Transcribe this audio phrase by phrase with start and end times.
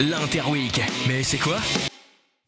[0.00, 0.80] L'Interweek.
[1.08, 1.56] Mais c'est quoi?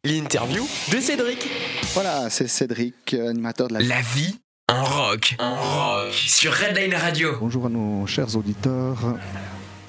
[0.04, 0.62] L'interview
[0.92, 1.48] de Cédric.
[1.94, 3.80] Voilà, c'est Cédric, animateur de la...
[3.80, 4.38] La vie
[4.68, 5.34] en rock.
[5.40, 6.12] En rock.
[6.12, 7.30] Sur Redline Radio.
[7.40, 9.18] Bonjour à nos chers auditeurs.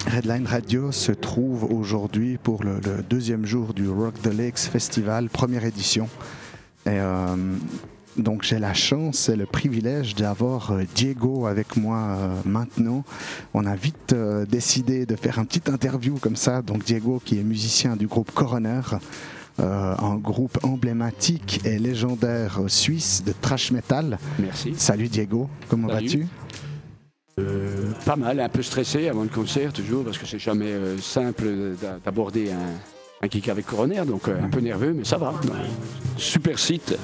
[0.08, 5.28] Redline Radio se trouve aujourd'hui pour le, le deuxième jour du Rock the Lakes Festival,
[5.28, 6.08] première édition.
[6.86, 7.36] Et euh,
[8.16, 13.04] donc j'ai la chance et le privilège d'avoir euh, Diego avec moi euh, maintenant.
[13.54, 16.62] On a vite euh, décidé de faire un petit interview comme ça.
[16.62, 18.80] Donc Diego qui est musicien du groupe Coroner.
[19.60, 24.18] euh, un groupe emblématique et légendaire suisse de thrash metal.
[24.38, 24.72] Merci.
[24.76, 26.26] Salut Diego, comment vas-tu?
[28.04, 31.98] Pas mal, un peu stressé avant le concert toujours parce que c'est jamais simple d'a-
[32.04, 35.34] d'aborder un, un kick avec Coroner, donc un peu nerveux, mais ça va.
[36.16, 36.96] Super site.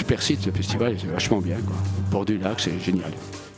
[0.00, 1.58] Super site, ce festival, c'est vachement bien.
[1.60, 1.76] Quoi.
[2.10, 3.12] Bord du lac, c'est génial.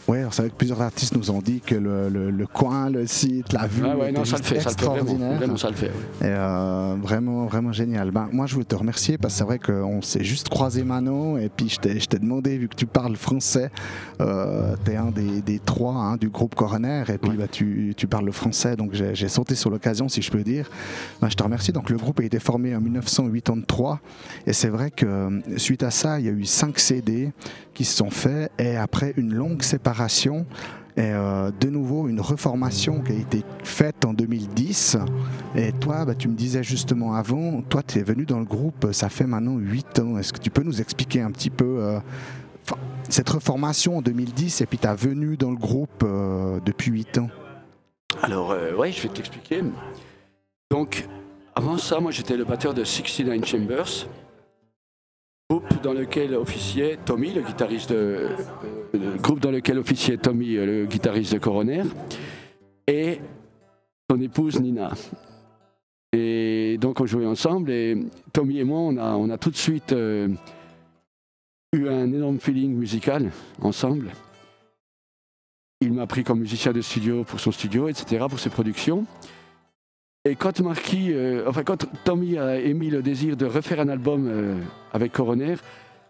[0.09, 3.07] Alors c'est vrai que plusieurs artistes nous ont dit que le, le- le coin, le
[3.07, 4.97] site, la vue Ah ouais, était non, ça le juste fait, ça le fait vraiment.
[5.01, 5.37] extraordinaire.
[5.39, 5.87] Vraiment, ça le fait.
[5.87, 6.29] ouais.
[6.29, 8.11] Et euh, vraiment, vraiment génial.
[8.11, 11.37] Ben, moi, je veux te remercier parce que c'est vrai qu'on s'est juste croisé maintenant
[11.37, 13.71] et puis je t'ai demandé, vu que tu parles français,
[14.21, 17.37] euh, tu es un des, des trois hein, du groupe Coroner et puis Ouais.
[17.37, 20.69] bah, tu, tu parles le français, donc j'ai sauté sur l'occasion, si je peux dire.
[21.21, 21.73] Ben, je te remercie.
[21.73, 24.01] Donc, le groupe a été formé en 1983
[24.47, 27.31] et c'est vrai que suite à ça, il y a eu cinq CD
[27.75, 30.47] qui se sont faits et après une longue séparation,
[30.97, 34.99] et euh, de nouveau une reformation qui a été faite en 2010.
[35.57, 38.89] Et toi, bah, tu me disais justement avant, toi tu es venu dans le groupe,
[38.93, 40.19] ça fait maintenant 8 ans.
[40.19, 41.99] Est-ce que tu peux nous expliquer un petit peu euh,
[43.09, 47.31] cette reformation en 2010 et puis ta venue dans le groupe euh, depuis 8 ans?
[48.23, 49.63] Alors, ouais, je vais t'expliquer.
[50.71, 51.09] Donc,
[51.55, 54.07] avant ça, moi j'étais le batteur de 69 Chambers,
[55.53, 58.31] groupe dans lequel officiait Tommy, le guitariste de,
[58.95, 61.83] euh, groupe dans lequel officiait Tommy, euh, le guitariste de Coroner,
[62.87, 63.21] et
[64.11, 64.93] son épouse Nina.
[66.15, 67.99] Et donc on jouait ensemble et
[68.33, 70.29] Tommy et moi, on a, on a tout de suite euh,
[71.75, 73.31] eu un énorme feeling musical
[73.61, 74.11] ensemble.
[75.83, 79.05] Il m'a pris comme musicien de studio pour son studio, etc., pour ses productions.
[80.25, 84.29] Et quand Marquis, euh, enfin quand Tommy a émis le désir de refaire un album
[84.29, 84.55] euh,
[84.93, 85.57] avec Coroner,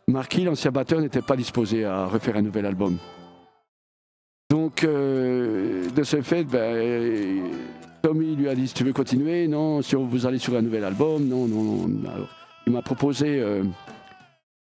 [0.07, 2.99] Marquis, l'ancien batteur, n'était pas disposé à refaire un nouvel album.
[4.51, 7.43] Donc, euh, de ce fait, ben,
[8.03, 10.85] Tommy lui a dit si tu veux continuer, non, si vous allez sur un nouvel
[10.85, 12.27] album, non, non, non.
[12.67, 13.43] Il m'a proposé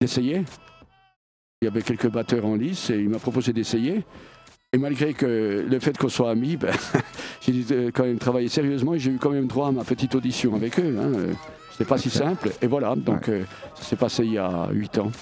[0.00, 0.44] d'essayer.
[1.60, 4.04] Il y avait quelques batteurs en lice et il m'a proposé d'essayer.
[4.75, 6.72] Et malgré que le fait qu'on soit amis, ben,
[7.43, 9.84] j'ai dû euh, quand même travailler sérieusement et j'ai eu quand même droit à ma
[9.84, 10.97] petite audition avec eux.
[10.99, 11.34] Hein.
[11.71, 12.50] C'était pas si simple.
[12.62, 13.44] Et voilà, donc euh,
[13.75, 15.12] ça s'est passé il y a 8 ans.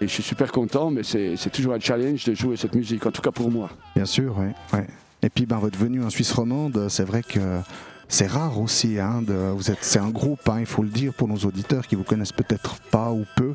[0.00, 3.10] Et je suis super content, mais c'est toujours un challenge de jouer cette musique, en
[3.10, 3.68] tout cas pour moi.
[3.96, 4.54] Bien sûr, ouais.
[4.72, 4.86] ouais.
[5.22, 7.40] Et puis ben, votre venue en Suisse romande, c'est vrai que
[8.06, 9.00] c'est rare aussi.
[9.00, 11.88] Hein, de, vous êtes, c'est un groupe, hein, il faut le dire pour nos auditeurs
[11.88, 13.54] qui vous connaissent peut-être pas ou peu.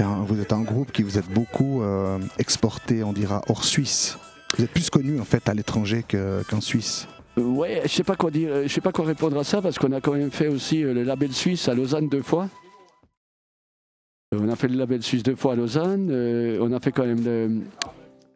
[0.00, 4.18] Un- vous êtes un groupe qui vous êtes beaucoup euh, exporté, on dira, hors Suisse.
[4.56, 7.06] Vous êtes plus connu en fait à l'étranger que- qu'en Suisse.
[7.38, 9.78] Euh, ouais, je sais pas quoi dire, je sais pas quoi répondre à ça parce
[9.78, 12.48] qu'on a quand même fait aussi euh, le label suisse à Lausanne deux fois.
[14.34, 16.08] Euh, On a fait le label suisse deux fois à Lausanne.
[16.10, 17.60] euh, on a fait quand même le,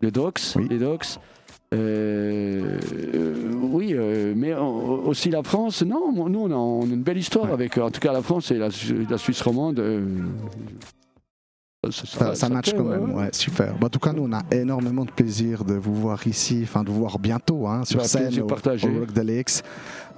[0.01, 0.67] le Docs, Oui.
[0.69, 1.07] les Docs.
[1.73, 2.79] Euh,
[3.15, 3.95] euh, oui,
[4.37, 5.83] mais on- aussi la France.
[5.83, 7.53] Non, nous on a, on a une belle histoire Ouais.
[7.53, 7.79] avec.
[7.79, 9.81] En tout cas, la France et la Suisse romande.
[11.89, 13.23] Ça, Ça, ça match quand même, ouais.
[13.23, 13.75] ouais, super.
[13.79, 16.85] Bon, en tout cas, nous, on a énormément de plaisir de vous voir ici, enfin
[16.85, 19.63] de vous voir bientôt hein, sur Bah, scène au, Rock d'Alex.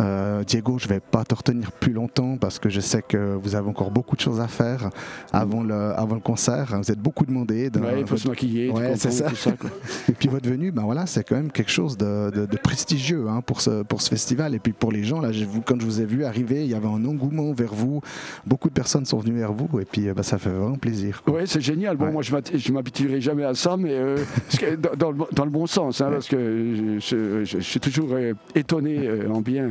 [0.00, 3.54] Euh, Diego, je vais pas te retenir plus longtemps parce que je sais que vous
[3.54, 4.90] avez encore beaucoup de choses à faire
[5.32, 6.74] avant le, avant le concert.
[6.82, 7.70] Vous êtes beaucoup demandé.
[7.70, 9.28] de- Ouais, il faut se maquiller, Ouais, c'est ça.
[9.28, 9.52] tout ça.
[9.52, 9.70] quoi.
[10.08, 13.26] Et puis votre venue, ben voilà, c'est quand même quelque chose de, de- de prestigieux
[13.28, 14.56] hein, pour, ce, pour ce festival.
[14.56, 15.28] Et puis pour les gens, là,
[15.64, 18.00] quand je vous ai vu arriver, il y avait un engouement vers vous.
[18.46, 21.22] Beaucoup de personnes sont venues vers vous et puis euh, ben, ça fait vraiment plaisir.
[21.22, 21.34] quoi.
[21.34, 21.96] Ouais, c'est génial.
[21.96, 22.12] Bon, Ouais.
[22.12, 24.16] moi, je m'habituerai jamais à ça, mais euh,
[24.96, 28.10] dans, le, dans le bon sens, hein, parce que je, je- je- je suis toujours
[28.12, 29.68] euh, étonné euh, en bien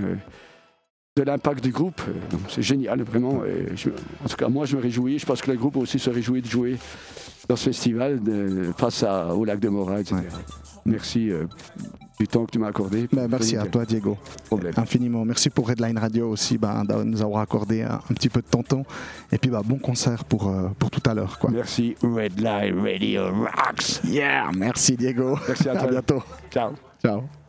[1.17, 2.01] de l'impact du groupe.
[2.47, 3.43] C'est génial, vraiment.
[3.45, 5.19] Et je- en tout cas, moi, je me réjouis.
[5.19, 6.77] Je pense que le groupe aussi se réjouit de jouer
[7.49, 10.15] dans ce festival de- face à- au lac de Morat, etc.
[10.15, 10.27] Ouais.
[10.85, 11.31] Merci
[12.21, 13.07] du temps que tu m'as accordé.
[13.11, 14.15] Ben, merci à toi, Diego.
[14.45, 14.73] Problème.
[14.77, 15.25] Infiniment.
[15.25, 18.47] Merci pour Redline Radio aussi, ben, de nous avoir accordé un, un petit peu de
[18.47, 18.83] ton temps.
[19.31, 21.39] Et puis ben, bon concert pour, euh, pour tout à l'heure.
[21.39, 21.49] quoi.
[21.51, 24.01] Merci, Red Line Radio Rocks.
[24.05, 25.35] Yeah, merci Diego.
[25.47, 25.87] Merci à à toi.
[25.91, 26.23] bientôt.
[26.51, 26.71] Ciao.
[27.03, 27.40] Ciao.